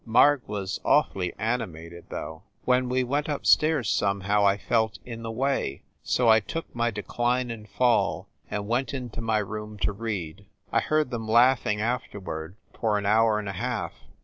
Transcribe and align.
Marg 0.03 0.41
was 0.47 0.79
awfully 0.83 1.31
animated, 1.37 2.05
though. 2.09 2.41
When 2.65 2.89
we 2.89 3.03
went 3.03 3.29
up 3.29 3.45
stairs 3.45 3.87
somehow 3.87 4.47
I 4.47 4.57
felt 4.57 4.97
in 5.05 5.21
the 5.21 5.29
way, 5.29 5.83
so 6.01 6.27
I 6.27 6.39
took 6.39 6.65
my 6.73 6.89
"Decline 6.89 7.51
and 7.51 7.69
Fall" 7.69 8.27
and 8.49 8.67
went 8.67 8.95
into 8.95 9.21
my 9.21 9.37
room 9.37 9.77
to 9.81 9.91
read. 9.91 10.47
I 10.71 10.79
heard 10.79 11.11
them 11.11 11.27
laughing 11.27 11.81
afterward, 11.81 12.55
for 12.73 12.97
an 12.97 13.05
hour 13.05 13.37
an 13.37 13.47
a 13.47 13.53
half. 13.53 13.93